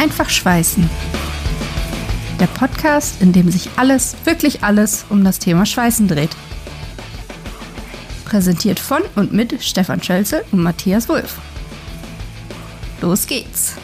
[0.00, 0.88] Einfach schweißen.
[2.40, 6.30] Der Podcast, in dem sich alles, wirklich alles um das Thema Schweißen dreht.
[8.24, 11.36] Präsentiert von und mit Stefan Schölze und Matthias Wulff.
[13.02, 13.74] Los geht's!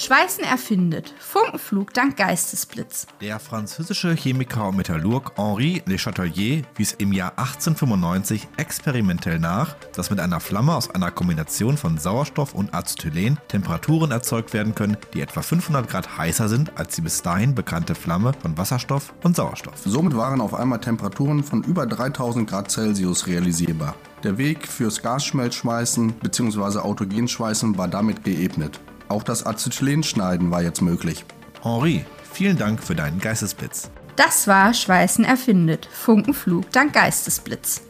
[0.00, 1.12] Schweißen erfindet.
[1.18, 3.06] Funkenflug dank Geistesblitz.
[3.20, 10.08] Der französische Chemiker und Metallurg Henri Le Chatelier wies im Jahr 1895 experimentell nach, dass
[10.08, 15.20] mit einer Flamme aus einer Kombination von Sauerstoff und Acetylen Temperaturen erzeugt werden können, die
[15.20, 19.74] etwa 500 Grad heißer sind als die bis dahin bekannte Flamme von Wasserstoff und Sauerstoff.
[19.84, 23.94] Somit waren auf einmal Temperaturen von über 3000 Grad Celsius realisierbar.
[24.22, 26.78] Der Weg fürs Gasschmelzschweißen bzw.
[26.78, 28.80] Autogenschweißen war damit geebnet.
[29.10, 31.24] Auch das Acetylenschneiden war jetzt möglich.
[31.62, 33.90] Henri, vielen Dank für deinen Geistesblitz.
[34.14, 35.86] Das war Schweißen erfindet.
[35.86, 37.82] Funkenflug dank Geistesblitz.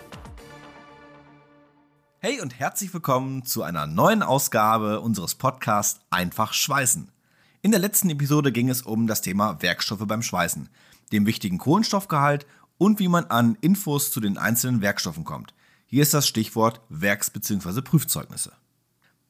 [2.21, 7.13] Hey und herzlich willkommen zu einer neuen Ausgabe unseres Podcasts Einfach Schweißen.
[7.61, 10.71] In der letzten Episode ging es um das Thema Werkstoffe beim Schweißen,
[11.13, 12.47] dem wichtigen Kohlenstoffgehalt
[12.79, 15.53] und wie man an Infos zu den einzelnen Werkstoffen kommt.
[15.85, 17.83] Hier ist das Stichwort Werks- bzw.
[17.83, 18.53] Prüfzeugnisse.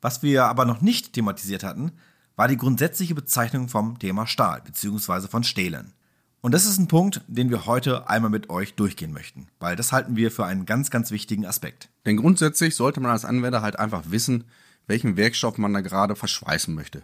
[0.01, 1.93] Was wir aber noch nicht thematisiert hatten,
[2.37, 5.29] war die grundsätzliche Bezeichnung vom Thema Stahl bzw.
[5.29, 5.93] von Stählen.
[6.41, 9.93] Und das ist ein Punkt, den wir heute einmal mit euch durchgehen möchten, weil das
[9.93, 11.91] halten wir für einen ganz, ganz wichtigen Aspekt.
[12.07, 14.45] Denn grundsätzlich sollte man als Anwender halt einfach wissen,
[14.87, 17.03] welchen Werkstoff man da gerade verschweißen möchte.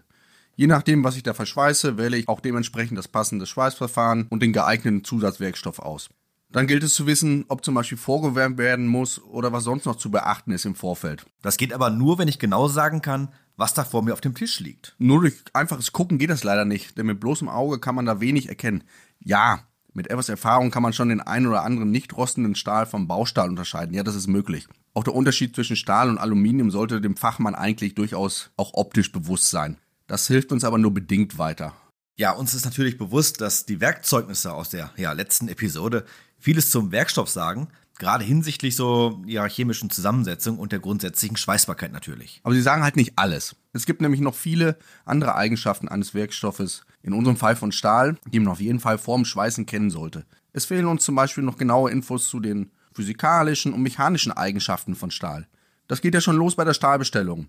[0.54, 4.54] Je nachdem, was ich da verschweiße, wähle ich auch dementsprechend das passende Schweißverfahren und den
[4.54, 6.08] geeigneten Zusatzwerkstoff aus.
[6.50, 9.96] Dann gilt es zu wissen, ob zum Beispiel vorgewärmt werden muss oder was sonst noch
[9.96, 11.26] zu beachten ist im Vorfeld.
[11.42, 14.34] Das geht aber nur, wenn ich genau sagen kann, was da vor mir auf dem
[14.34, 14.94] Tisch liegt.
[14.98, 18.20] Nur durch einfaches Gucken geht das leider nicht, denn mit bloßem Auge kann man da
[18.20, 18.84] wenig erkennen.
[19.18, 19.60] Ja,
[19.92, 23.48] mit etwas Erfahrung kann man schon den einen oder anderen nicht rostenden Stahl vom Baustahl
[23.48, 23.94] unterscheiden.
[23.94, 24.68] Ja, das ist möglich.
[24.92, 29.50] Auch der Unterschied zwischen Stahl und Aluminium sollte dem Fachmann eigentlich durchaus auch optisch bewusst
[29.50, 29.78] sein.
[30.06, 31.72] Das hilft uns aber nur bedingt weiter.
[32.18, 36.06] Ja, uns ist natürlich bewusst, dass die Werkzeugnisse aus der ja, letzten Episode
[36.46, 37.66] vieles zum Werkstoff sagen,
[37.98, 42.40] gerade hinsichtlich so ja, chemischen Zusammensetzung und der grundsätzlichen Schweißbarkeit natürlich.
[42.44, 43.56] Aber sie sagen halt nicht alles.
[43.72, 48.38] Es gibt nämlich noch viele andere Eigenschaften eines Werkstoffes, in unserem Fall von Stahl, die
[48.38, 50.24] man auf jeden Fall vorm Schweißen kennen sollte.
[50.52, 55.10] Es fehlen uns zum Beispiel noch genaue Infos zu den physikalischen und mechanischen Eigenschaften von
[55.10, 55.48] Stahl.
[55.88, 57.48] Das geht ja schon los bei der Stahlbestellung.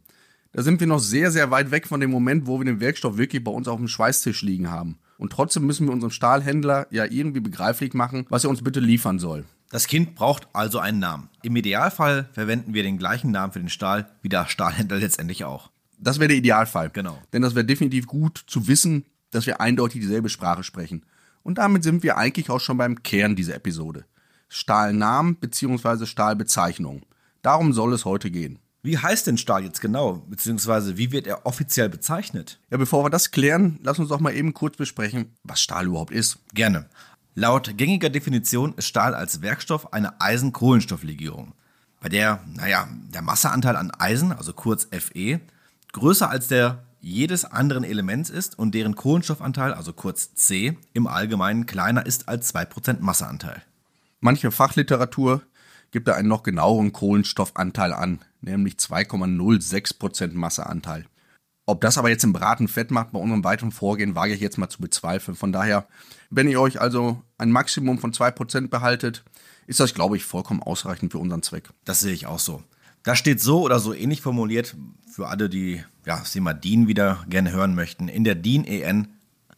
[0.54, 3.20] Da sind wir noch sehr, sehr weit weg von dem Moment, wo wir den Werkstoff
[3.20, 4.98] wirklich bei uns auf dem Schweißtisch liegen haben.
[5.18, 9.20] Und trotzdem müssen wir unserem Stahlhändler ja irgendwie begreiflich machen, was er uns bitte liefern
[9.20, 9.46] soll.
[9.70, 11.30] Das Kind braucht also einen Namen.
[11.44, 15.72] Im Idealfall verwenden wir den gleichen Namen für den Stahl wie der Stahlhändler letztendlich auch.
[16.00, 16.90] Das wäre der Idealfall.
[16.92, 17.22] Genau.
[17.34, 21.04] Denn das wäre definitiv gut zu wissen, dass wir eindeutig dieselbe Sprache sprechen.
[21.44, 24.06] Und damit sind wir eigentlich auch schon beim Kern dieser Episode.
[24.48, 26.06] Stahlnamen bzw.
[26.06, 27.06] Stahlbezeichnung.
[27.42, 28.60] Darum soll es heute gehen.
[28.84, 30.24] Wie heißt denn Stahl jetzt genau?
[30.30, 32.60] Beziehungsweise wie wird er offiziell bezeichnet?
[32.70, 36.12] Ja, bevor wir das klären, lass uns doch mal eben kurz besprechen, was Stahl überhaupt
[36.12, 36.40] ist.
[36.54, 36.86] Gerne.
[37.36, 41.54] Laut gängiger Definition ist Stahl als Werkstoff eine Eisen-Kohlenstofflegierung,
[42.00, 45.42] bei der, naja, der Masseanteil an Eisen, also kurz Fe,
[45.94, 51.66] größer als der jedes anderen Elements ist und deren Kohlenstoffanteil, also kurz C, im Allgemeinen
[51.66, 53.62] kleiner ist als 2% Masseanteil.
[54.20, 55.42] Manche Fachliteratur
[55.92, 61.06] gibt da einen noch genaueren Kohlenstoffanteil an, nämlich 2,06% Masseanteil.
[61.66, 64.58] Ob das aber jetzt im Braten fett macht bei unserem weiteren Vorgehen, wage ich jetzt
[64.58, 65.36] mal zu bezweifeln.
[65.36, 65.86] Von daher,
[66.30, 69.26] wenn ihr euch also ein Maximum von 2% behaltet,
[69.68, 71.70] ist das, glaube ich, vollkommen ausreichend für unseren Zweck.
[71.84, 72.64] Das sehe ich auch so.
[73.04, 74.78] Das steht so oder so ähnlich formuliert
[75.12, 79.10] für alle, die ja, das Thema DIN wieder gerne hören möchten, in der DIN EN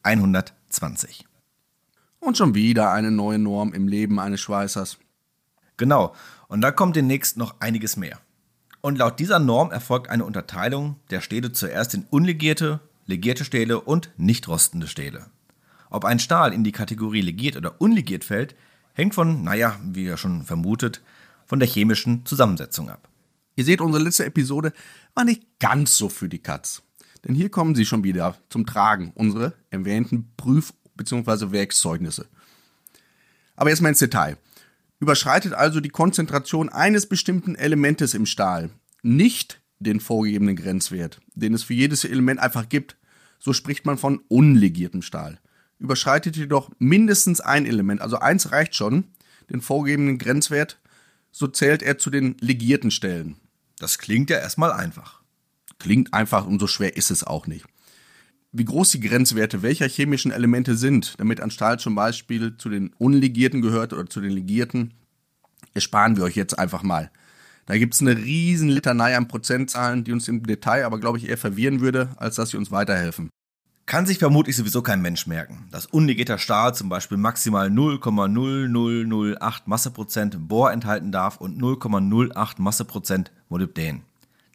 [0.02, 1.28] 120.
[2.20, 4.98] Und schon wieder eine neue Norm im Leben eines Schweißers.
[5.78, 6.16] Genau.
[6.48, 8.20] Und da kommt demnächst noch einiges mehr.
[8.82, 14.12] Und laut dieser Norm erfolgt eine Unterteilung der Stähle zuerst in unlegierte, legierte Stähle und
[14.18, 15.26] nicht rostende Stähle.
[15.90, 18.56] Ob ein Stahl in die Kategorie legiert oder unlegiert fällt,
[18.94, 21.02] hängt von, naja, wie ihr schon vermutet,
[21.46, 23.10] von der chemischen Zusammensetzung ab.
[23.56, 24.72] Ihr seht, unsere letzte Episode
[25.16, 26.84] war nicht ganz so für die Katz.
[27.26, 31.52] Denn hier kommen sie schon wieder zum Tragen, unsere erwähnten Prüf- bzw.
[31.52, 32.28] Werkszeugnisse.
[33.56, 34.38] Aber jetzt mal ins Detail.
[35.02, 38.70] Überschreitet also die Konzentration eines bestimmten Elementes im Stahl
[39.02, 42.98] nicht den vorgegebenen Grenzwert, den es für jedes Element einfach gibt,
[43.40, 45.40] so spricht man von unlegiertem Stahl.
[45.80, 49.06] Überschreitet jedoch mindestens ein Element, also eins reicht schon,
[49.50, 50.80] den vorgegebenen Grenzwert,
[51.32, 53.38] so zählt er zu den legierten Stellen.
[53.78, 55.22] Das klingt ja erstmal einfach.
[55.80, 57.66] Klingt einfach und so schwer ist es auch nicht.
[58.52, 62.92] Wie groß die Grenzwerte welcher chemischen Elemente sind, damit ein Stahl zum Beispiel zu den
[62.98, 64.94] unlegierten gehört oder zu den legierten,
[65.74, 67.12] ersparen wir euch jetzt einfach mal.
[67.70, 71.38] Da gibt's eine riesen Litanei an Prozentzahlen, die uns im Detail aber, glaube ich, eher
[71.38, 73.30] verwirren würde, als dass sie uns weiterhelfen.
[73.86, 80.48] Kann sich vermutlich sowieso kein Mensch merken, dass unlegierter Stahl zum Beispiel maximal 0,0008 Masseprozent
[80.48, 84.02] Bohr enthalten darf und 0,08 Masseprozent Molybdän.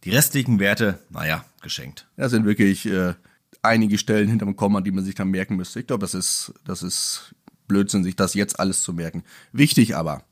[0.02, 2.08] Die restlichen Werte, naja, geschenkt.
[2.16, 3.14] Das sind wirklich äh,
[3.62, 5.78] einige Stellen hinterm Komma, die man sich dann merken müsste.
[5.78, 7.36] Ich glaube, das ist, das ist
[7.68, 9.22] Blödsinn, sich das jetzt alles zu merken.
[9.52, 10.24] Wichtig aber,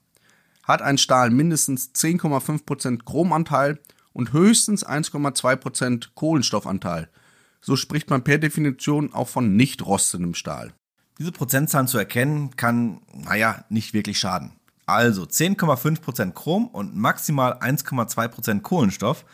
[0.62, 3.80] hat ein Stahl mindestens 10,5% Chromanteil
[4.12, 7.08] und höchstens 1,2% Kohlenstoffanteil–
[7.62, 10.74] so spricht man per Definition auch von nicht rostendem Stahl.
[11.18, 14.52] Diese Prozentzahlen zu erkennen, kann, naja, nicht wirklich schaden.
[14.84, 19.24] Also 10,5% Chrom und maximal 1,2% Kohlenstoff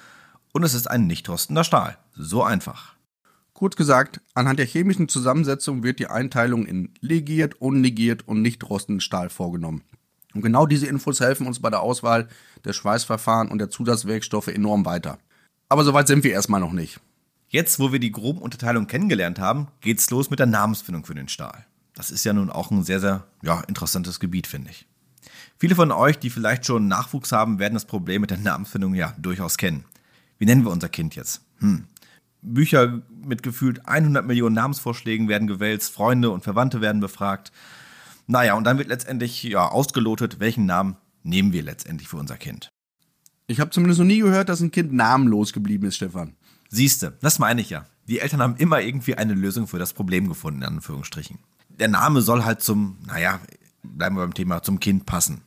[0.52, 1.96] und es ist ein nicht rostender Stahl.
[2.14, 2.94] So einfach.
[3.54, 9.00] Kurz gesagt, anhand der chemischen Zusammensetzung wird die Einteilung in legiert, unlegiert und nicht rostenden
[9.00, 9.82] Stahl vorgenommen.
[10.34, 12.28] Und genau diese Infos helfen uns bei der Auswahl
[12.64, 15.18] der Schweißverfahren und der Zusatzwerkstoffe enorm weiter.
[15.68, 17.00] Aber soweit sind wir erstmal noch nicht.
[17.48, 21.28] Jetzt, wo wir die groben Unterteilung kennengelernt haben, geht's los mit der Namensfindung für den
[21.28, 21.64] Stahl.
[21.94, 24.86] Das ist ja nun auch ein sehr, sehr ja, interessantes Gebiet, finde ich.
[25.58, 29.14] Viele von euch, die vielleicht schon Nachwuchs haben, werden das Problem mit der Namensfindung ja
[29.18, 29.84] durchaus kennen.
[30.38, 31.40] Wie nennen wir unser Kind jetzt?
[31.58, 31.86] Hm.
[32.40, 37.50] Bücher mit gefühlt 100 Millionen Namensvorschlägen werden gewälzt, Freunde und Verwandte werden befragt.
[38.28, 42.68] Naja, und dann wird letztendlich ja ausgelotet, welchen Namen nehmen wir letztendlich für unser Kind.
[43.46, 46.36] Ich habe zumindest noch nie gehört, dass ein Kind namenlos geblieben ist, Stefan.
[46.68, 47.86] Siehste, das meine ich ja.
[48.06, 51.38] Die Eltern haben immer irgendwie eine Lösung für das Problem gefunden, in Anführungsstrichen.
[51.70, 53.40] Der Name soll halt zum, naja,
[53.82, 55.40] bleiben wir beim Thema, zum Kind passen.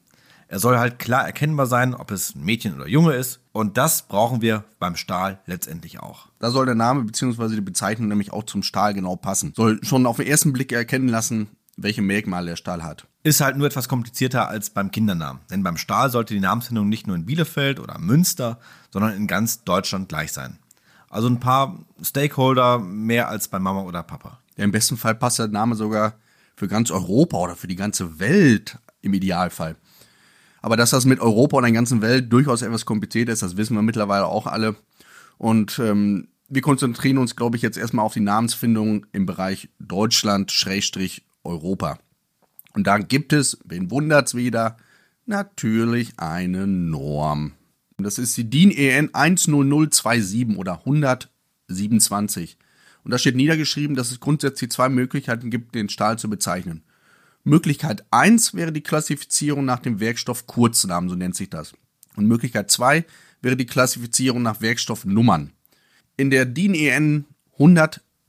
[0.48, 3.40] Er soll halt klar erkennbar sein, ob es ein Mädchen oder Junge ist.
[3.52, 6.28] Und das brauchen wir beim Stahl letztendlich auch.
[6.40, 7.56] Da soll der Name bzw.
[7.56, 9.54] die Bezeichnung nämlich auch zum Stahl genau passen.
[9.56, 13.08] Soll schon auf den ersten Blick erkennen lassen, welche Merkmale der Stahl hat.
[13.24, 15.42] Ist halt nur etwas komplizierter als beim Kindernamen.
[15.50, 18.60] Denn beim Stahl sollte die Namensfindung nicht nur in Bielefeld oder Münster,
[18.92, 20.58] sondern in ganz Deutschland gleich sein.
[21.10, 24.40] Also ein paar Stakeholder mehr als bei Mama oder Papa.
[24.56, 26.14] Ja, Im besten Fall passt der Name sogar
[26.56, 29.76] für ganz Europa oder für die ganze Welt im Idealfall.
[30.62, 33.76] Aber dass das mit Europa und der ganzen Welt durchaus etwas kompliziert ist, das wissen
[33.76, 34.76] wir mittlerweile auch alle.
[35.38, 39.70] Und ähm, wir konzentrieren uns, glaube ich, jetzt erstmal auf die Namensfindung im Bereich
[41.44, 42.00] Deutschland-Europa.
[42.74, 44.78] Und da gibt es, wen wundert's wieder,
[45.26, 47.54] natürlich eine Norm.
[47.98, 52.58] Das ist die DIN EN 10027 oder 127.
[53.04, 56.84] Und da steht niedergeschrieben, dass es grundsätzlich zwei Möglichkeiten gibt, den Stahl zu bezeichnen.
[57.44, 61.74] Möglichkeit 1 wäre die Klassifizierung nach dem Werkstoff Kurznamen, so nennt sich das.
[62.16, 63.06] Und Möglichkeit 2
[63.42, 65.52] wäre die Klassifizierung nach Werkstoffnummern.
[66.18, 67.26] In der DIN EN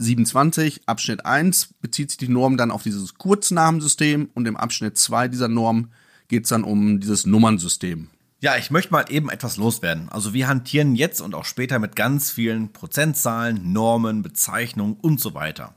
[0.03, 5.29] 127 Abschnitt 1 bezieht sich die Norm dann auf dieses Kurznamensystem und im Abschnitt 2
[5.29, 5.91] dieser Norm
[6.29, 8.09] geht es dann um dieses Nummernsystem.
[8.41, 10.09] Ja, ich möchte mal eben etwas loswerden.
[10.09, 15.35] Also wir hantieren jetzt und auch später mit ganz vielen Prozentzahlen, Normen, Bezeichnungen und so
[15.35, 15.75] weiter.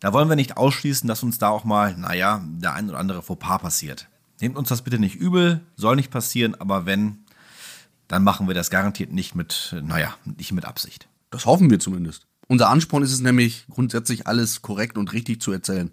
[0.00, 3.22] Da wollen wir nicht ausschließen, dass uns da auch mal, naja, der ein oder andere
[3.22, 4.08] Fauxpas passiert.
[4.40, 7.18] Nehmt uns das bitte nicht übel, soll nicht passieren, aber wenn,
[8.08, 11.08] dann machen wir das garantiert nicht mit, naja, nicht mit Absicht.
[11.30, 12.26] Das hoffen wir zumindest.
[12.48, 15.90] Unser Ansporn ist es nämlich, grundsätzlich alles korrekt und richtig zu erzählen.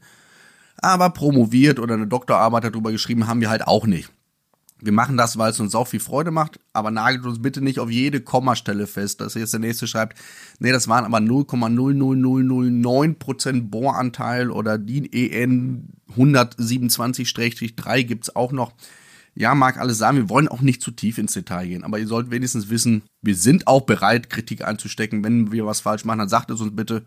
[0.78, 4.10] Aber promoviert oder eine Doktorarbeit darüber geschrieben haben wir halt auch nicht.
[4.82, 7.80] Wir machen das, weil es uns auch viel Freude macht, aber nagelt uns bitte nicht
[7.80, 10.18] auf jede Kommastelle fest, dass jetzt der nächste schreibt,
[10.60, 18.72] nee, das waren aber 0,00009% Bohranteil oder die EN 127-3 gibt's auch noch.
[19.40, 22.08] Ja, mag alles sein, wir wollen auch nicht zu tief ins Detail gehen, aber ihr
[22.08, 25.24] sollt wenigstens wissen, wir sind auch bereit, Kritik einzustecken.
[25.24, 27.06] Wenn wir was falsch machen, dann sagt es uns bitte,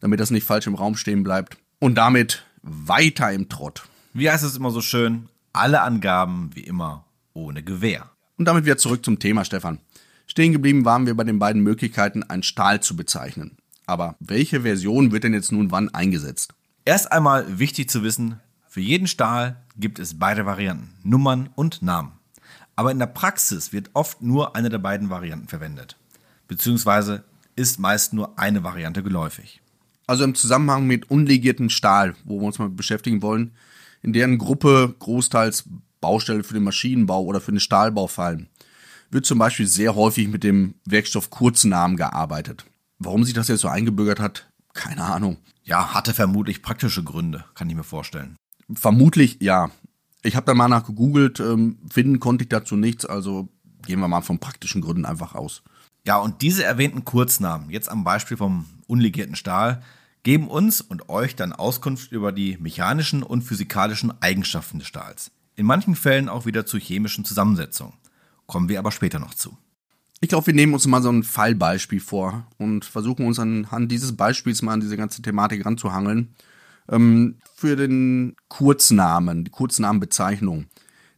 [0.00, 1.58] damit das nicht falsch im Raum stehen bleibt.
[1.78, 3.84] Und damit weiter im Trott.
[4.14, 5.28] Wie heißt es immer so schön?
[5.52, 8.10] Alle Angaben wie immer ohne Gewähr.
[8.36, 9.78] Und damit wieder zurück zum Thema, Stefan.
[10.26, 13.58] Stehen geblieben waren wir bei den beiden Möglichkeiten, einen Stahl zu bezeichnen.
[13.86, 16.52] Aber welche Version wird denn jetzt nun wann eingesetzt?
[16.84, 22.12] Erst einmal wichtig zu wissen, für jeden Stahl gibt es beide Varianten, Nummern und Namen.
[22.76, 25.96] Aber in der Praxis wird oft nur eine der beiden Varianten verwendet.
[26.48, 27.24] Beziehungsweise
[27.56, 29.60] ist meist nur eine Variante geläufig.
[30.06, 33.52] Also im Zusammenhang mit unlegierten Stahl, wo wir uns mal beschäftigen wollen,
[34.02, 35.64] in deren Gruppe großteils
[36.00, 38.48] Baustelle für den Maschinenbau oder für den Stahlbau fallen,
[39.10, 42.64] wird zum Beispiel sehr häufig mit dem Werkstoff Kurznamen gearbeitet.
[42.98, 45.38] Warum sich das jetzt so eingebürgert hat, keine Ahnung.
[45.62, 48.36] Ja, hatte vermutlich praktische Gründe, kann ich mir vorstellen.
[48.74, 49.70] Vermutlich ja.
[50.22, 53.48] Ich habe da mal nach gegoogelt, ähm, finden konnte ich dazu nichts, also
[53.86, 55.62] gehen wir mal von praktischen Gründen einfach aus.
[56.06, 59.82] Ja, und diese erwähnten Kurznamen, jetzt am Beispiel vom unlegierten Stahl,
[60.22, 65.30] geben uns und euch dann Auskunft über die mechanischen und physikalischen Eigenschaften des Stahls.
[65.56, 67.94] In manchen Fällen auch wieder zur chemischen Zusammensetzung.
[68.46, 69.56] Kommen wir aber später noch zu.
[70.20, 74.16] Ich glaube, wir nehmen uns mal so ein Fallbeispiel vor und versuchen uns anhand dieses
[74.16, 76.34] Beispiels mal an diese ganze Thematik ranzuhangeln.
[76.88, 80.66] Ähm, für den Kurznamen, die Kurznamenbezeichnung.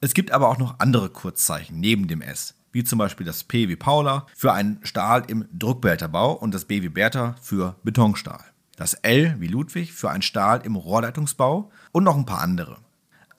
[0.00, 3.68] Es gibt aber auch noch andere Kurzzeichen neben dem S, wie zum Beispiel das P
[3.68, 8.44] wie Paula für einen Stahl im Druckbehälterbau und das B wie Bertha für Betonstahl
[8.78, 12.78] das L wie Ludwig für einen Stahl im Rohrleitungsbau und noch ein paar andere.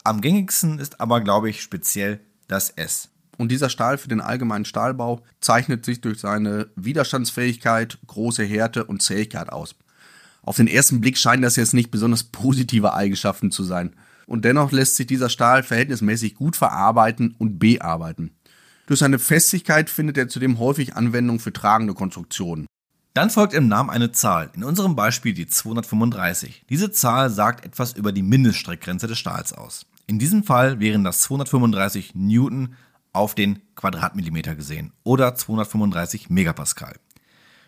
[0.02, 3.10] Am gängigsten ist aber, glaube ich, speziell das S.
[3.36, 9.02] Und dieser Stahl für den allgemeinen Stahlbau zeichnet sich durch seine Widerstandsfähigkeit, große Härte und
[9.02, 9.74] Zähigkeit aus.
[10.42, 13.94] Auf den ersten Blick scheinen das jetzt nicht besonders positive Eigenschaften zu sein.
[14.26, 18.36] Und dennoch lässt sich dieser Stahl verhältnismäßig gut verarbeiten und bearbeiten.
[18.86, 22.66] Durch seine Festigkeit findet er zudem häufig Anwendung für tragende Konstruktionen.
[23.12, 26.64] Dann folgt im Namen eine Zahl, in unserem Beispiel die 235.
[26.68, 29.86] Diese Zahl sagt etwas über die Mindeststreckgrenze des Stahls aus.
[30.06, 32.74] In diesem Fall wären das 235 Newton
[33.12, 36.94] auf den Quadratmillimeter gesehen oder 235 Megapascal.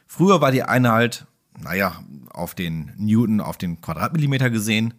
[0.07, 1.27] Früher war die Einheit,
[1.59, 4.95] naja, auf den Newton auf den Quadratmillimeter gesehen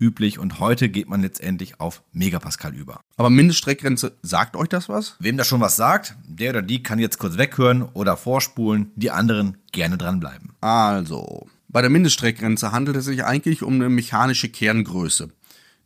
[0.00, 3.00] üblich und heute geht man letztendlich auf Megapascal über.
[3.16, 5.16] Aber Mindeststreckgrenze, sagt euch das was?
[5.18, 9.10] Wem das schon was sagt, der oder die kann jetzt kurz weghören oder vorspulen, die
[9.10, 10.52] anderen gerne dranbleiben.
[10.60, 15.30] Also, bei der Mindeststreckgrenze handelt es sich eigentlich um eine mechanische Kerngröße,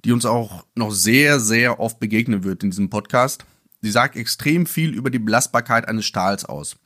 [0.05, 3.45] die uns auch noch sehr, sehr oft begegnen wird in diesem Podcast.
[3.81, 6.77] Sie sagt extrem viel über die Belastbarkeit eines Stahls aus.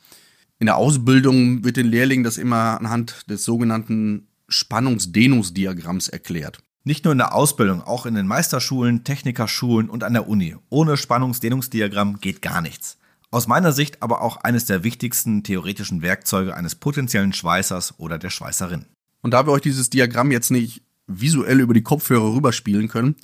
[0.59, 6.63] In der Ausbildung wird den Lehrlingen das immer anhand des sogenannten Spannungsdehnungsdiagramms erklärt.
[6.87, 10.55] Nicht nur in der Ausbildung, auch in den Meisterschulen, Technikerschulen und an der Uni.
[10.69, 12.97] Ohne Spannungsdehnungsdiagramm geht gar nichts.
[13.29, 18.29] Aus meiner Sicht aber auch eines der wichtigsten theoretischen Werkzeuge eines potenziellen Schweißers oder der
[18.29, 18.85] Schweißerin.
[19.21, 23.17] Und da wir euch dieses Diagramm jetzt nicht visuell über die Kopfhörer rüberspielen können,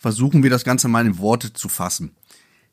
[0.00, 2.16] versuchen wir das Ganze mal in Worte zu fassen.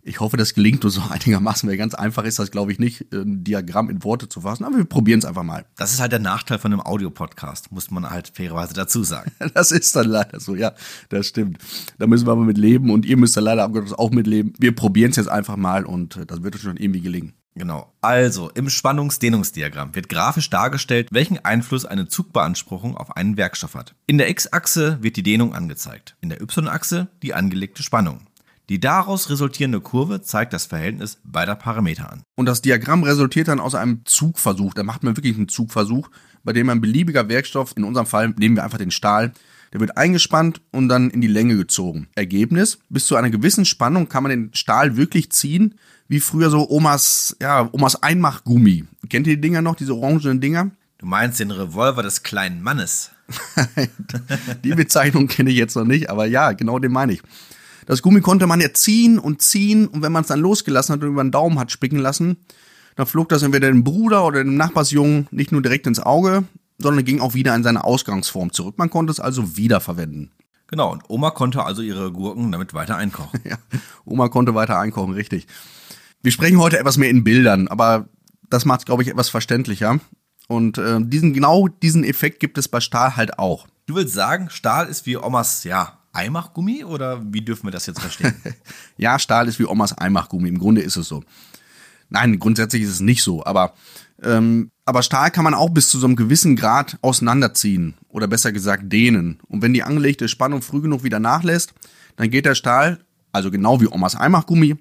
[0.05, 3.12] Ich hoffe, das gelingt uns so einigermaßen, weil ganz einfach ist das, glaube ich, nicht,
[3.13, 5.65] ein Diagramm in Worte zu fassen, aber wir probieren es einfach mal.
[5.77, 9.31] Das ist halt der Nachteil von einem Audiopodcast, muss man halt fairerweise dazu sagen.
[9.53, 10.74] Das ist dann leider so, ja,
[11.10, 11.60] das stimmt.
[12.00, 14.53] Da müssen wir aber mit leben und ihr müsst da leider auch mitleben.
[14.57, 17.33] Wir probieren es jetzt einfach mal und äh, das wird uns schon irgendwie gelingen.
[17.55, 17.93] Genau.
[18.01, 23.93] Also, im Spannungsdehnungsdiagramm wird grafisch dargestellt, welchen Einfluss eine Zugbeanspruchung auf einen Werkstoff hat.
[24.07, 28.22] In der X-Achse wird die Dehnung angezeigt, in der Y-Achse die angelegte Spannung.
[28.70, 32.24] Die daraus resultierende Kurve zeigt das Verhältnis beider Parameter an.
[32.36, 34.74] Und das Diagramm resultiert dann aus einem Zugversuch.
[34.74, 36.10] Da macht man wirklich einen Zugversuch,
[36.43, 39.34] bei dem ein beliebiger Werkstoff, in unserem Fall nehmen wir einfach den Stahl,
[39.74, 42.08] der wird eingespannt und dann in die Länge gezogen.
[42.15, 45.75] Ergebnis, bis zu einer gewissen Spannung kann man den Stahl wirklich ziehen,
[46.08, 48.86] wie früher so Omas, ja, Omas Einmachgummi.
[49.10, 50.72] Kennt ihr die Dinger noch, diese orangenen Dinger?
[51.00, 53.12] Du meinst den Revolver des kleinen Mannes?
[54.63, 57.24] die Bezeichnung kenne ich jetzt noch nicht, aber ja, genau den meine ich.
[57.86, 61.02] Das Gummi konnte man ja ziehen und ziehen und wenn man es dann losgelassen hat
[61.02, 62.38] und über den Daumen hat spicken lassen,
[62.96, 66.44] dann flog das entweder dem Bruder oder dem Nachbarsjungen nicht nur direkt ins Auge,
[66.78, 68.78] sondern ging auch wieder in seine Ausgangsform zurück.
[68.78, 70.32] Man konnte es also wiederverwenden.
[70.68, 73.42] Genau, und Oma konnte also ihre Gurken damit weiter einkochen.
[73.50, 73.58] ja,
[74.06, 75.48] Oma konnte weiter einkochen, richtig.
[76.22, 78.08] Wir sprechen heute etwas mehr in Bildern, aber
[78.50, 80.00] das macht es, glaube ich, etwas verständlicher.
[80.48, 83.68] Und äh, diesen genau diesen Effekt gibt es bei Stahl halt auch.
[83.86, 88.00] Du willst sagen, Stahl ist wie Omas, ja, Eimachgummi oder wie dürfen wir das jetzt
[88.00, 88.36] verstehen?
[88.98, 90.48] ja, Stahl ist wie Omas Eimachgummi.
[90.48, 91.24] Im Grunde ist es so.
[92.10, 93.74] Nein, grundsätzlich ist es nicht so, aber
[94.22, 98.51] ähm, aber Stahl kann man auch bis zu so einem gewissen Grad auseinanderziehen oder besser
[98.51, 99.39] gesagt dehnen.
[99.48, 101.74] Und wenn die angelegte Spannung früh genug wieder nachlässt,
[102.15, 103.00] dann geht der Stahl,
[103.32, 104.75] also genau wie Omas Eimachgummi,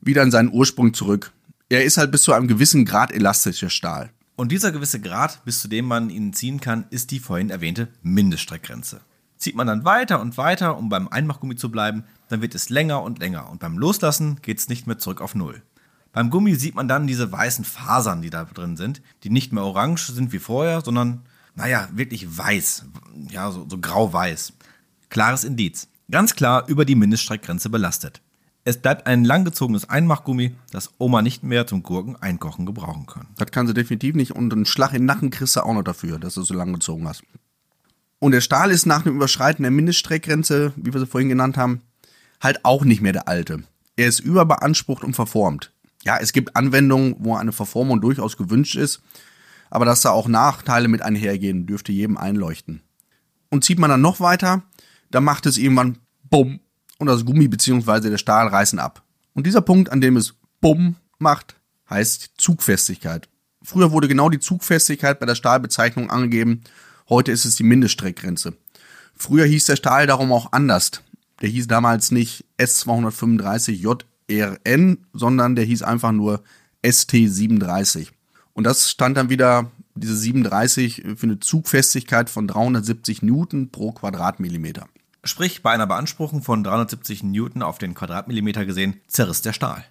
[0.00, 1.32] wieder in seinen Ursprung zurück.
[1.68, 4.10] Er ist halt bis zu einem gewissen Grad elastischer Stahl.
[4.36, 7.88] Und dieser gewisse Grad, bis zu dem man ihn ziehen kann, ist die vorhin erwähnte
[8.02, 9.00] Mindeststreckgrenze.
[9.42, 13.02] Zieht man dann weiter und weiter, um beim Einmachgummi zu bleiben, dann wird es länger
[13.02, 15.62] und länger und beim Loslassen geht es nicht mehr zurück auf Null.
[16.12, 19.64] Beim Gummi sieht man dann diese weißen Fasern, die da drin sind, die nicht mehr
[19.64, 21.22] orange sind wie vorher, sondern,
[21.56, 22.84] naja, wirklich weiß,
[23.30, 24.52] ja, so, so grau-weiß.
[25.08, 25.88] Klares Indiz.
[26.08, 28.22] Ganz klar über die Mindeststreckgrenze belastet.
[28.62, 33.26] Es bleibt ein langgezogenes Einmachgummi, das Oma nicht mehr zum Gurken einkochen gebrauchen kann.
[33.38, 35.82] Das kann sie definitiv nicht und einen Schlag in den Nacken kriegst du auch noch
[35.82, 37.24] dafür, dass du so lang gezogen hast.
[38.22, 41.80] Und der Stahl ist nach dem Überschreiten der Mindeststreckgrenze, wie wir sie vorhin genannt haben,
[42.40, 43.64] halt auch nicht mehr der alte.
[43.96, 45.72] Er ist überbeansprucht und verformt.
[46.04, 49.02] Ja, es gibt Anwendungen, wo eine Verformung durchaus gewünscht ist,
[49.70, 52.82] aber dass da auch Nachteile mit einhergehen, dürfte jedem einleuchten.
[53.50, 54.62] Und zieht man dann noch weiter,
[55.10, 56.60] dann macht es irgendwann Bumm
[56.98, 58.08] und das Gummi bzw.
[58.08, 59.02] der Stahl reißen ab.
[59.34, 61.56] Und dieser Punkt, an dem es Bumm macht,
[61.90, 63.28] heißt Zugfestigkeit.
[63.64, 66.62] Früher wurde genau die Zugfestigkeit bei der Stahlbezeichnung angegeben,
[67.08, 68.54] heute ist es die Mindeststreckgrenze.
[69.14, 71.02] Früher hieß der Stahl darum auch anders.
[71.40, 76.42] Der hieß damals nicht S235JRN, sondern der hieß einfach nur
[76.82, 78.08] ST37.
[78.52, 84.86] Und das stand dann wieder, diese 37, für eine Zugfestigkeit von 370 Newton pro Quadratmillimeter.
[85.24, 89.84] Sprich, bei einer Beanspruchung von 370 Newton auf den Quadratmillimeter gesehen, zerriss der Stahl.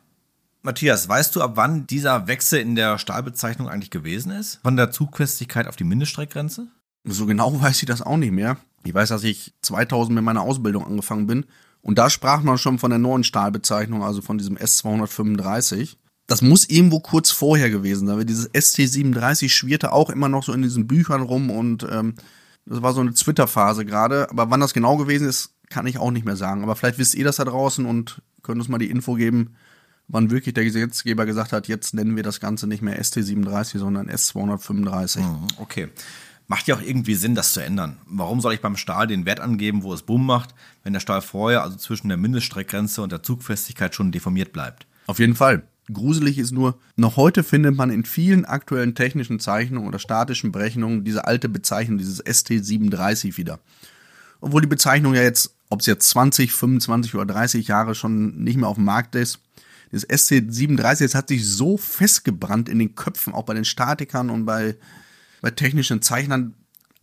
[0.62, 4.60] Matthias, weißt du, ab wann dieser Wechsel in der Stahlbezeichnung eigentlich gewesen ist?
[4.62, 6.68] Von der Zugfestigkeit auf die Mindeststreckgrenze?
[7.04, 8.58] So genau weiß ich das auch nicht mehr.
[8.84, 11.46] Ich weiß, dass ich 2000 mit meiner Ausbildung angefangen bin
[11.82, 15.96] und da sprach man schon von der neuen Stahlbezeichnung, also von diesem S235.
[16.28, 20.62] Das muss irgendwo kurz vorher gewesen sein, dieses ST37 schwirrte auch immer noch so in
[20.62, 22.16] diesen Büchern rum und ähm,
[22.66, 24.30] das war so eine Twitter-Phase gerade.
[24.30, 26.64] Aber wann das genau gewesen ist, kann ich auch nicht mehr sagen.
[26.64, 29.56] Aber vielleicht wisst ihr das da draußen und könnt uns mal die Info geben,
[30.08, 34.10] wann wirklich der Gesetzgeber gesagt hat, jetzt nennen wir das Ganze nicht mehr ST37, sondern
[34.10, 35.22] S235.
[35.22, 35.90] Mhm, okay.
[36.52, 37.98] Macht ja auch irgendwie Sinn, das zu ändern.
[38.06, 40.54] Warum soll ich beim Stahl den Wert angeben, wo es Bumm macht,
[40.84, 44.86] wenn der Stahl vorher, also zwischen der Mindeststreckgrenze und der Zugfestigkeit schon deformiert bleibt?
[45.08, 45.64] Auf jeden Fall.
[45.94, 51.06] Gruselig ist nur, noch heute findet man in vielen aktuellen technischen Zeichnungen oder statischen Berechnungen
[51.06, 53.60] diese alte Bezeichnung, dieses ST37 wieder.
[54.42, 58.58] Obwohl die Bezeichnung ja jetzt, ob es jetzt 20, 25 oder 30 Jahre schon nicht
[58.58, 59.40] mehr auf dem Markt ist,
[59.94, 64.46] das SC37 jetzt hat sich so festgebrannt in den Köpfen, auch bei den Statikern und
[64.46, 64.76] bei,
[65.42, 66.54] bei technischen Zeichnern.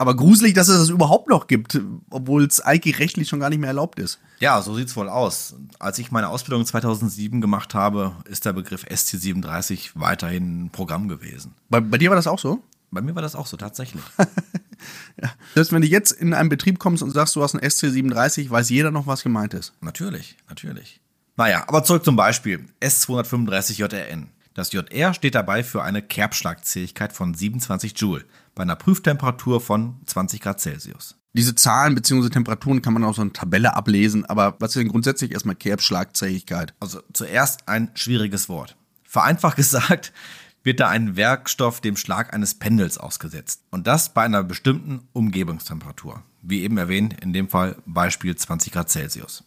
[0.01, 1.81] Aber gruselig, dass es das überhaupt noch gibt,
[2.11, 4.21] obwohl es eigentlich rechtlich schon gar nicht mehr erlaubt ist.
[4.39, 5.57] Ja, so sieht's wohl aus.
[5.81, 11.55] Als ich meine Ausbildung 2007 gemacht habe, ist der Begriff SC37 weiterhin ein Programm gewesen.
[11.69, 12.63] Bei, bei dir war das auch so?
[12.91, 14.03] Bei mir war das auch so, tatsächlich.
[15.23, 15.31] ja.
[15.57, 18.71] Heißt, wenn du jetzt in einen Betrieb kommst und sagst, du hast einen SC37, weiß
[18.71, 19.75] jeder noch, was gemeint ist.
[19.81, 21.01] Natürlich, natürlich.
[21.37, 22.65] Naja, aber zurück zum Beispiel.
[22.81, 24.29] S235JRN.
[24.59, 28.25] Das JR steht dabei für eine Kerbschlagzähigkeit von 27 Joule
[28.57, 31.15] bei einer Prüftemperatur von 20 Grad Celsius.
[31.33, 32.29] Diese Zahlen bzw.
[32.29, 36.75] Temperaturen kann man aus so einer Tabelle ablesen, aber was ist denn grundsätzlich erstmal Kerbschlagzähigkeit?
[36.81, 38.77] Also zuerst ein schwieriges Wort.
[39.05, 40.13] Vereinfacht gesagt
[40.65, 43.63] wird da ein Werkstoff dem Schlag eines Pendels ausgesetzt.
[43.71, 46.25] Und das bei einer bestimmten Umgebungstemperatur.
[46.43, 49.45] Wie eben erwähnt, in dem Fall Beispiel 20 Grad Celsius.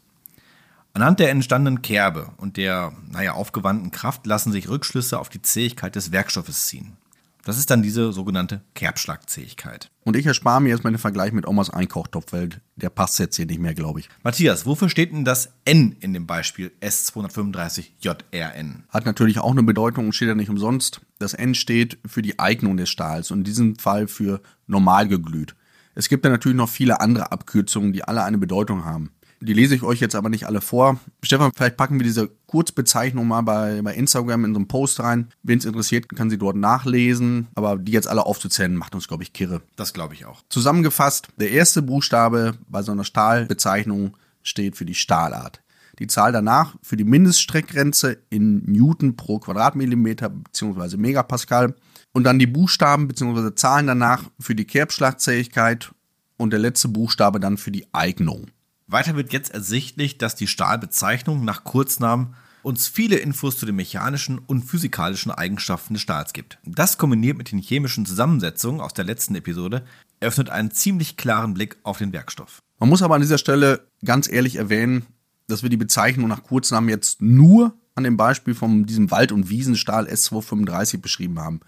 [0.94, 5.96] Anhand der entstandenen Kerbe und der, naja, aufgewandten Kraft lassen sich Rückschlüsse auf die Zähigkeit
[5.96, 6.98] des Werkstoffes ziehen.
[7.44, 9.90] Das ist dann diese sogenannte Kerbschlagzähigkeit.
[10.04, 13.36] Und ich erspare mir jetzt mal den Vergleich mit Omas Einkochtopf, weil der passt jetzt
[13.36, 14.10] hier nicht mehr, glaube ich.
[14.24, 18.84] Matthias, wofür steht denn das N in dem Beispiel S235JRN?
[18.90, 21.02] Hat natürlich auch eine Bedeutung und steht ja nicht umsonst.
[21.18, 25.56] Das N steht für die Eignung des Stahls und in diesem Fall für normal geglüht.
[25.96, 29.12] Es gibt ja natürlich noch viele andere Abkürzungen, die alle eine Bedeutung haben.
[29.44, 31.00] Die lese ich euch jetzt aber nicht alle vor.
[31.24, 35.30] Stefan, vielleicht packen wir diese Kurzbezeichnung mal bei, bei Instagram in so einen Post rein.
[35.42, 37.48] Wen es interessiert, kann sie dort nachlesen.
[37.56, 39.64] Aber die jetzt alle aufzuzählen, macht uns, glaube ich, kirre.
[39.76, 40.44] Das glaube ich auch.
[40.50, 45.64] Zusammengefasst, der erste Buchstabe bei so einer Stahlbezeichnung steht für die Stahlart.
[45.98, 50.98] Die Zahl danach für die Mindeststreckgrenze in Newton pro Quadratmillimeter bzw.
[50.98, 51.76] Megapascal.
[52.14, 53.56] Und dann die Buchstaben bzw.
[53.56, 55.92] Zahlen danach für die Kerbschlagzähigkeit
[56.38, 58.48] und der letzte Buchstabe dann für die Eignung.
[58.88, 64.38] Weiter wird jetzt ersichtlich, dass die Stahlbezeichnung nach Kurznamen uns viele Infos zu den mechanischen
[64.38, 66.60] und physikalischen Eigenschaften des Stahls gibt.
[66.63, 69.84] Das kombiniert mit den chemischen Zusammensetzungen aus der letzten Episode
[70.20, 72.60] eröffnet einen ziemlich klaren Blick auf den Werkstoff.
[72.80, 75.06] Man muss aber an dieser Stelle ganz ehrlich erwähnen,
[75.48, 79.50] dass wir die Bezeichnung nach Kurznamen jetzt nur an dem Beispiel von diesem Wald- und
[79.50, 81.60] Wiesenstahl S235 beschrieben haben,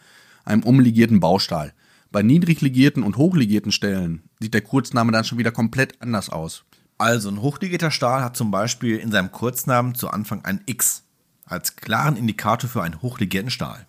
[0.45, 1.73] einem umlegierten Baustahl.
[2.12, 6.63] Bei niedriglegierten und hochlegierten Stellen sieht der Kurzname dann schon wieder komplett anders aus.
[6.97, 11.03] Also ein hochlegierter Stahl hat zum Beispiel in seinem Kurznamen zu Anfang ein X
[11.45, 13.86] als klaren Indikator für einen hochlegierten Stahl.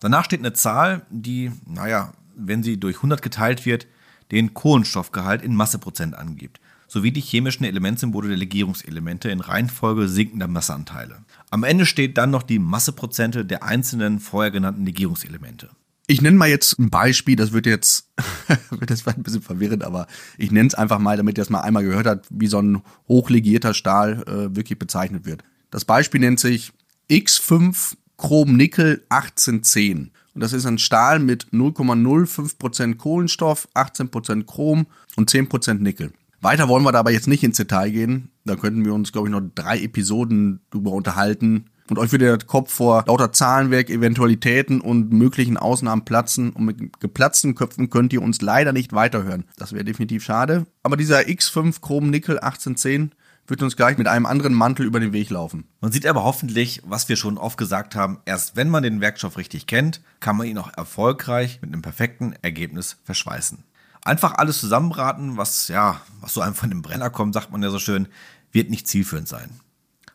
[0.00, 3.86] Danach steht eine Zahl, die, naja, wenn sie durch 100 geteilt wird,
[4.30, 11.18] den Kohlenstoffgehalt in Masseprozent angibt, sowie die chemischen Elementsymbole der Legierungselemente in Reihenfolge sinkender Masseanteile.
[11.50, 15.70] Am Ende steht dann noch die Masseprozente der einzelnen vorher genannten Legierungselemente.
[16.06, 18.10] Ich nenne mal jetzt ein Beispiel, das wird jetzt,
[18.70, 21.62] wird jetzt ein bisschen verwirrend, aber ich nenne es einfach mal, damit ihr es mal
[21.62, 25.42] einmal gehört habt, wie so ein hochlegierter Stahl äh, wirklich bezeichnet wird.
[25.70, 26.72] Das Beispiel nennt sich
[27.10, 30.10] X5 Chrom Nickel 1810.
[30.34, 34.86] Und das ist ein Stahl mit 0,05% Kohlenstoff, 18% Chrom
[35.16, 36.12] und 10% Nickel.
[36.40, 38.30] Weiter wollen wir da aber jetzt nicht ins Detail gehen.
[38.44, 41.70] Da könnten wir uns, glaube ich, noch drei Episoden drüber unterhalten.
[41.90, 46.50] Und euch würde der Kopf vor lauter Zahlenwerk, Eventualitäten und möglichen Ausnahmen platzen.
[46.50, 49.44] Und mit geplatzten Köpfen könnt ihr uns leider nicht weiterhören.
[49.58, 50.66] Das wäre definitiv schade.
[50.82, 53.12] Aber dieser X5 Chrom Nickel 1810
[53.46, 55.64] wird uns gleich mit einem anderen Mantel über den Weg laufen.
[55.80, 59.36] Man sieht aber hoffentlich, was wir schon oft gesagt haben, erst wenn man den Werkstoff
[59.36, 63.62] richtig kennt, kann man ihn auch erfolgreich mit einem perfekten Ergebnis verschweißen.
[64.02, 67.70] Einfach alles zusammenbraten, was ja, was so einem von dem Brenner kommt, sagt man ja
[67.70, 68.08] so schön,
[68.52, 69.50] wird nicht zielführend sein.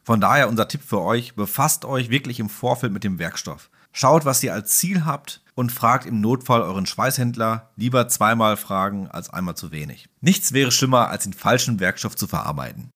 [0.10, 3.69] Von daher unser Tipp für euch, befasst euch wirklich im Vorfeld mit dem Werkstoff.
[3.91, 9.08] Schaut, was ihr als Ziel habt und fragt im Notfall euren Schweißhändler lieber zweimal fragen
[9.08, 10.10] als einmal zu wenig.
[10.19, 12.89] Nichts wäre schlimmer, als den falschen Werkstoff zu verarbeiten.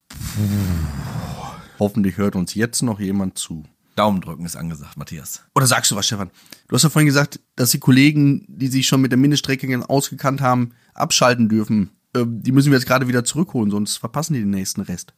[1.77, 3.63] Hoffentlich hört uns jetzt noch jemand zu.
[3.95, 5.43] Daumen drücken ist angesagt, Matthias.
[5.53, 6.31] Oder sagst du was, Stefan?
[6.67, 10.41] Du hast ja vorhin gesagt, dass die Kollegen, die sich schon mit der Mindeststrecke ausgekannt
[10.41, 11.91] haben, abschalten dürfen.
[12.15, 15.13] Ähm, die müssen wir jetzt gerade wieder zurückholen, sonst verpassen die den nächsten Rest.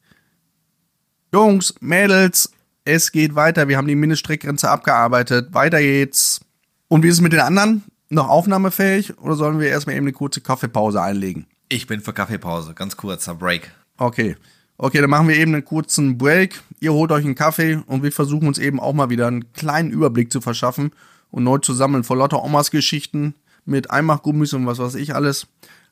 [1.35, 2.49] Jungs, Mädels,
[2.85, 3.67] es geht weiter.
[3.67, 5.53] Wir haben die Mindeststreckgrenze abgearbeitet.
[5.53, 6.39] Weiter geht's.
[6.87, 7.83] Und wie ist es mit den anderen?
[8.07, 11.45] Noch aufnahmefähig oder sollen wir erstmal eben eine kurze Kaffeepause einlegen?
[11.67, 13.69] Ich bin für Kaffeepause, ganz kurzer Break.
[13.97, 14.37] Okay.
[14.77, 16.61] Okay, dann machen wir eben einen kurzen Break.
[16.79, 19.91] Ihr holt euch einen Kaffee und wir versuchen uns eben auch mal wieder einen kleinen
[19.91, 20.91] Überblick zu verschaffen
[21.31, 22.05] und neu zu sammeln.
[22.05, 25.47] Vor lauter Omas Geschichten mit Einmachgummis und was weiß ich alles,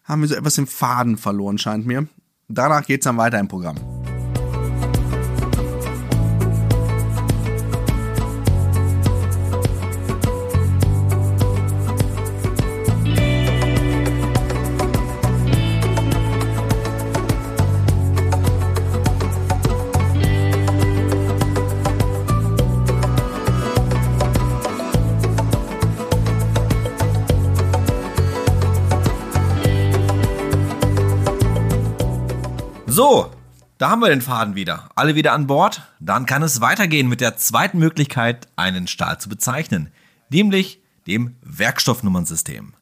[0.05, 2.07] haben wir so etwas im Faden verloren, scheint mir.
[2.47, 4.02] Danach geht's dann weiter im Programm.
[32.95, 33.31] So,
[33.79, 34.91] da haben wir den Faden wieder.
[34.93, 35.81] Alle wieder an Bord.
[35.99, 39.89] Dann kann es weitergehen mit der zweiten Möglichkeit, einen Stahl zu bezeichnen,
[40.29, 42.75] nämlich dem Werkstoffnummernsystem.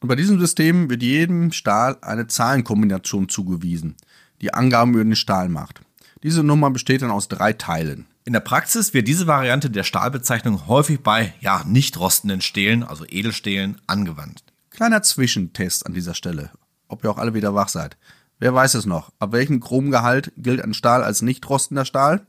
[0.00, 3.94] Und bei diesem System wird jedem Stahl eine Zahlenkombination zugewiesen,
[4.40, 5.82] die Angaben über den Stahl macht.
[6.24, 8.06] Diese Nummer besteht dann aus drei Teilen.
[8.24, 13.04] In der Praxis wird diese Variante der Stahlbezeichnung häufig bei ja, nicht rostenden Stählen, also
[13.08, 14.42] Edelstählen, angewandt.
[14.70, 16.50] Kleiner Zwischentest an dieser Stelle,
[16.88, 17.96] ob ihr auch alle wieder wach seid.
[18.42, 19.12] Wer weiß es noch?
[19.20, 22.26] Ab welchem Chromgehalt gilt ein Stahl als nicht rostender Stahl?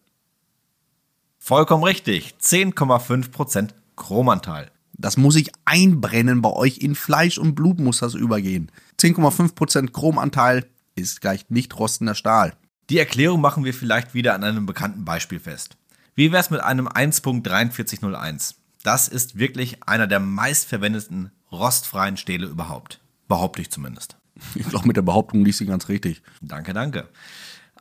[1.39, 2.35] Vollkommen richtig.
[2.39, 4.69] 10,5% Chromanteil.
[4.91, 8.71] Das muss ich einbrennen bei euch in Fleisch und Blut muss das übergehen.
[8.99, 12.53] 10,5% Chromanteil ist gleich nicht rostender Stahl.
[12.91, 15.77] Die Erklärung machen wir vielleicht wieder an einem bekannten Beispiel fest.
[16.13, 18.53] Wie wär's mit einem 1.4301?
[18.83, 23.01] Das ist wirklich einer der meistverwendeten rostfreien Stähle überhaupt.
[23.27, 24.17] Behaupte ich zumindest.
[24.55, 26.21] Ich glaube, mit der Behauptung liest sie ganz richtig.
[26.41, 27.09] Danke, danke.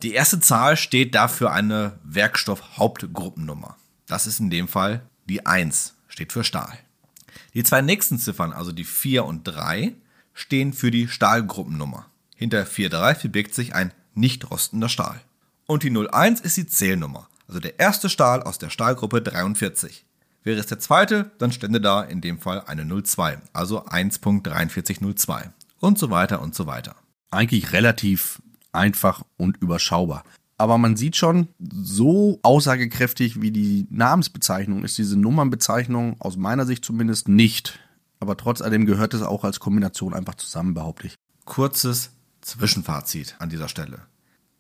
[0.03, 3.77] Die erste Zahl steht dafür eine Werkstoff-Hauptgruppennummer.
[4.07, 6.77] Das ist in dem Fall die 1, steht für Stahl.
[7.55, 9.95] Die zwei nächsten Ziffern, also die 4 und 3,
[10.35, 12.07] stehen für die Stahlgruppennummer.
[12.35, 15.21] Hinter 4,3 verbirgt sich ein nicht rostender Stahl.
[15.67, 20.05] Und die 01 ist die Zählnummer, also der erste Stahl aus der Stahlgruppe 43.
[20.43, 25.51] Wäre es der zweite, dann stände da in dem Fall eine 02, also 1.4302
[25.83, 26.97] und so weiter und so weiter.
[27.31, 28.41] Eigentlich relativ
[28.73, 30.25] einfach und überschaubar.
[30.57, 36.85] Aber man sieht schon, so aussagekräftig wie die Namensbezeichnung ist diese Nummernbezeichnung aus meiner Sicht
[36.85, 37.81] zumindest nicht.
[38.21, 41.17] Aber trotz allem gehört es auch als Kombination einfach zusammen, behaupte ich.
[41.45, 42.11] Kurzes
[42.43, 44.03] Zwischenfazit an dieser Stelle.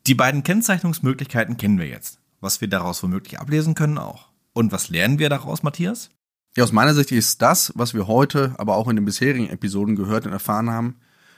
[0.08, 2.18] Die beiden Kennzeichnungsmöglichkeiten kennen wir jetzt.
[2.40, 4.30] Was wir daraus womöglich ablesen können auch.
[4.52, 6.10] Und was lernen wir daraus, Matthias?
[6.56, 9.94] Ja, aus meiner Sicht ist das, was wir heute, aber auch in den bisherigen Episoden
[9.94, 10.96] gehört und erfahren haben,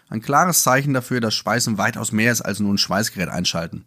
[0.08, 3.84] ein klares Zeichen dafür, dass Schweißen weitaus mehr ist als nur ein Schweißgerät einschalten.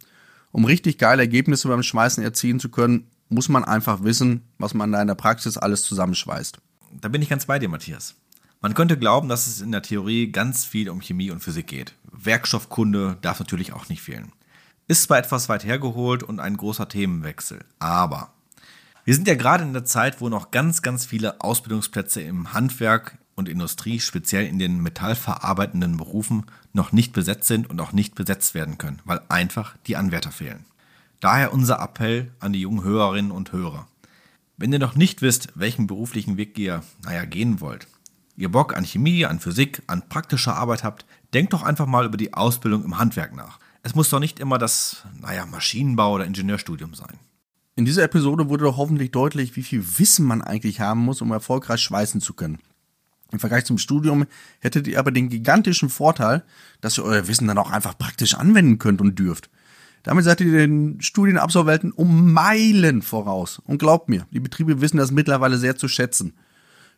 [0.51, 4.91] Um richtig geile Ergebnisse beim Schweißen erzielen zu können, muss man einfach wissen, was man
[4.91, 6.57] da in der Praxis alles zusammenschweißt.
[6.99, 8.15] Da bin ich ganz bei dir, Matthias.
[8.61, 11.93] Man könnte glauben, dass es in der Theorie ganz viel um Chemie und Physik geht.
[12.11, 14.31] Werkstoffkunde darf natürlich auch nicht fehlen.
[14.87, 18.31] Ist zwar etwas weit hergeholt und ein großer Themenwechsel, aber
[19.03, 23.17] wir sind ja gerade in der Zeit, wo noch ganz, ganz viele Ausbildungsplätze im Handwerk,
[23.37, 28.53] und Industrie, speziell in den metallverarbeitenden Berufen, noch nicht besetzt sind und auch nicht besetzt
[28.53, 30.65] werden können, weil einfach die Anwärter fehlen.
[31.19, 33.87] Daher unser Appell an die jungen Hörerinnen und Hörer.
[34.57, 37.87] Wenn ihr noch nicht wisst, welchen beruflichen Weg ihr, naja, gehen wollt,
[38.35, 42.17] ihr Bock an Chemie, an Physik, an praktischer Arbeit habt, denkt doch einfach mal über
[42.17, 43.59] die Ausbildung im Handwerk nach.
[43.83, 47.19] Es muss doch nicht immer das, naja, Maschinenbau oder Ingenieurstudium sein.
[47.75, 51.31] In dieser Episode wurde doch hoffentlich deutlich, wie viel Wissen man eigentlich haben muss, um
[51.31, 52.57] erfolgreich schweißen zu können.
[53.31, 54.25] Im Vergleich zum Studium
[54.59, 56.43] hättet ihr aber den gigantischen Vorteil,
[56.81, 59.49] dass ihr euer Wissen dann auch einfach praktisch anwenden könnt und dürft.
[60.03, 63.61] Damit seid ihr den Studienabsolventen um Meilen voraus.
[63.65, 66.33] Und glaubt mir, die Betriebe wissen das mittlerweile sehr zu schätzen.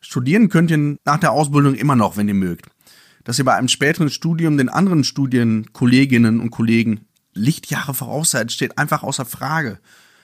[0.01, 2.67] Studieren könnt ihr nach der Ausbildung immer noch, wenn ihr mögt.
[3.23, 7.01] Dass ihr bei einem späteren Studium den anderen Studienkolleginnen und Kollegen
[7.33, 9.79] Lichtjahre voraus seid, steht einfach außer Frage.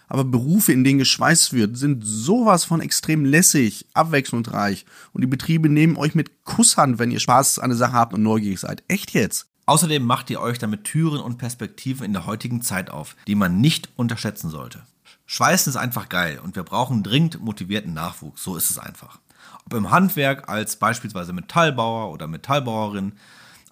[0.08, 5.70] Aber Berufe, in denen geschweißt wird, sind sowas von extrem lässig, abwechslungsreich und die Betriebe
[5.70, 8.84] nehmen euch mit Kusshand, wenn ihr Spaß an der Sache habt und neugierig seid.
[8.88, 9.48] Echt jetzt?
[9.66, 13.60] Außerdem macht ihr euch damit Türen und Perspektiven in der heutigen Zeit auf, die man
[13.60, 14.84] nicht unterschätzen sollte.
[15.26, 19.20] Schweißen ist einfach geil und wir brauchen dringend motivierten Nachwuchs, so ist es einfach.
[19.66, 23.14] Ob im Handwerk als beispielsweise Metallbauer oder Metallbauerin,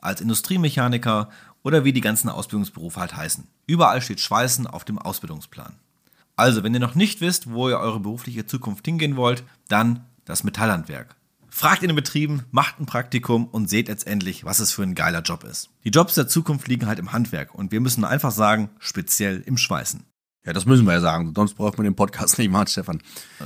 [0.02, 1.30] als Industriemechaniker
[1.62, 3.48] oder wie die ganzen Ausbildungsberufe halt heißen.
[3.68, 5.74] Überall steht Schweißen auf dem Ausbildungsplan.
[6.36, 10.44] Also, wenn ihr noch nicht wisst, wo ihr eure berufliche Zukunft hingehen wollt, dann das
[10.44, 11.16] Metallhandwerk.
[11.50, 15.22] Fragt in den Betrieben, macht ein Praktikum und seht letztendlich, was es für ein geiler
[15.22, 15.70] Job ist.
[15.84, 19.58] Die Jobs der Zukunft liegen halt im Handwerk und wir müssen einfach sagen, speziell im
[19.58, 20.04] Schweißen.
[20.46, 23.02] Ja, das müssen wir ja sagen, sonst braucht man den Podcast nicht machen, Stefan.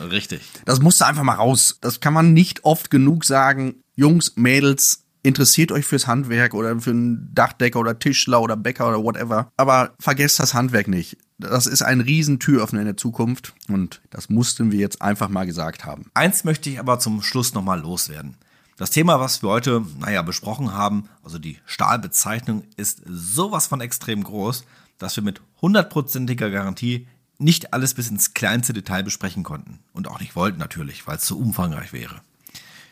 [0.09, 0.41] Richtig.
[0.63, 1.79] Das musste einfach mal raus.
[1.81, 3.83] Das kann man nicht oft genug sagen.
[3.95, 9.03] Jungs, Mädels, interessiert euch fürs Handwerk oder für einen Dachdecker oder Tischler oder Bäcker oder
[9.03, 9.51] whatever.
[9.57, 11.17] Aber vergesst das Handwerk nicht.
[11.37, 15.45] Das ist ein riesen Türöffner in der Zukunft und das mussten wir jetzt einfach mal
[15.45, 16.09] gesagt haben.
[16.13, 18.37] Eins möchte ich aber zum Schluss nochmal loswerden.
[18.77, 24.23] Das Thema, was wir heute, naja, besprochen haben, also die Stahlbezeichnung, ist sowas von extrem
[24.23, 24.63] groß,
[24.97, 29.79] dass wir mit hundertprozentiger Garantie nicht alles bis ins kleinste Detail besprechen konnten.
[29.93, 32.21] Und auch nicht wollten natürlich, weil es zu umfangreich wäre.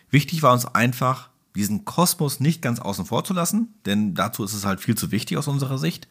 [0.10, 4.54] Wichtig war uns einfach, diesen Kosmos nicht ganz außen vor zu lassen, denn dazu ist
[4.54, 6.08] es halt viel zu wichtig aus unserer Sicht.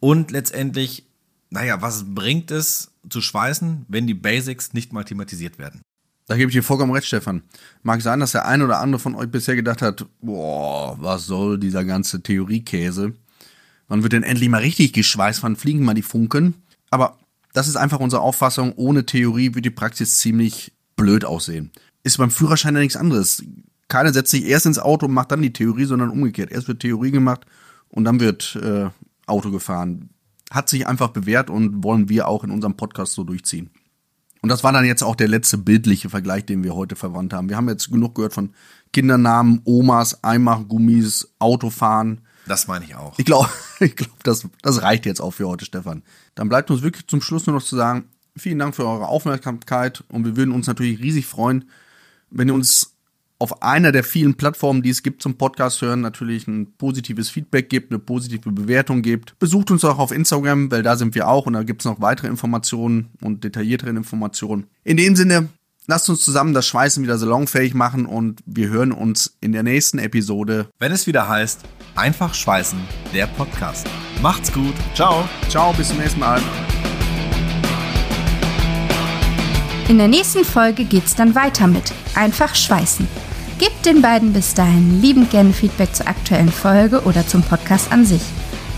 [0.00, 1.06] Und letztendlich
[1.50, 5.80] naja, was bringt es zu schweißen, wenn die Basics nicht mal thematisiert werden?
[6.26, 7.42] Da gebe ich dir vollkommen recht, Stefan.
[7.82, 11.58] Mag sein, dass der eine oder andere von euch bisher gedacht hat, boah, was soll
[11.58, 13.14] dieser ganze Theoriekäse?
[13.86, 15.44] Wann wird denn endlich mal richtig geschweißt?
[15.44, 16.54] Wann fliegen mal die Funken?
[16.90, 17.16] Aber
[17.52, 18.72] das ist einfach unsere Auffassung.
[18.74, 21.70] Ohne Theorie wird die Praxis ziemlich blöd aussehen.
[22.02, 23.44] Ist beim Führerschein ja nichts anderes.
[23.88, 26.50] Keiner setzt sich erst ins Auto und macht dann die Theorie, sondern umgekehrt.
[26.50, 27.46] Erst wird Theorie gemacht
[27.88, 28.90] und dann wird äh,
[29.26, 30.10] Auto gefahren
[30.50, 33.70] hat sich einfach bewährt und wollen wir auch in unserem Podcast so durchziehen.
[34.42, 37.48] Und das war dann jetzt auch der letzte bildliche Vergleich, den wir heute verwandt haben.
[37.48, 38.54] Wir haben jetzt genug gehört von
[38.92, 42.20] Kindernamen, Omas, Eimachgummis, Autofahren.
[42.46, 43.18] Das meine ich auch.
[43.18, 43.48] Ich glaube,
[43.80, 46.02] ich glaub, das, das reicht jetzt auch für heute, Stefan.
[46.36, 48.04] Dann bleibt uns wirklich zum Schluss nur noch zu sagen,
[48.36, 51.64] vielen Dank für eure Aufmerksamkeit und wir würden uns natürlich riesig freuen,
[52.30, 52.95] wenn ihr uns
[53.38, 57.68] auf einer der vielen Plattformen, die es gibt zum Podcast hören, natürlich ein positives Feedback
[57.68, 59.38] gibt, eine positive Bewertung gibt.
[59.38, 62.00] Besucht uns auch auf Instagram, weil da sind wir auch und da gibt es noch
[62.00, 64.66] weitere Informationen und detailliertere Informationen.
[64.84, 65.48] In dem Sinne,
[65.86, 69.98] lasst uns zusammen das Schweißen wieder salonfähig machen und wir hören uns in der nächsten
[69.98, 70.68] Episode.
[70.78, 71.60] Wenn es wieder heißt,
[71.94, 72.78] einfach schweißen,
[73.14, 73.86] der Podcast.
[74.22, 74.74] Macht's gut.
[74.94, 75.28] Ciao.
[75.50, 76.40] Ciao, bis zum nächsten Mal.
[79.88, 83.06] In der nächsten Folge geht's dann weiter mit Einfach Schweißen.
[83.58, 88.04] Gebt den beiden bis dahin liebend gerne Feedback zur aktuellen Folge oder zum Podcast an
[88.04, 88.20] sich.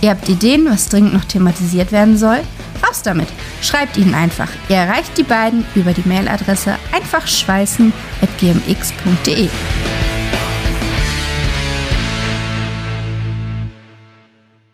[0.01, 2.39] Ihr habt Ideen, was dringend noch thematisiert werden soll?
[2.87, 3.27] Raus damit!
[3.61, 4.51] Schreibt ihnen einfach.
[4.69, 9.49] Ihr erreicht die beiden über die Mailadresse einfachschweißen.gmx.de.